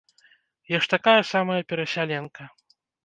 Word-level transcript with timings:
Я 0.75 0.79
такая 0.93 1.15
ж 1.23 1.27
самая 1.33 1.61
перасяленка. 1.75 2.49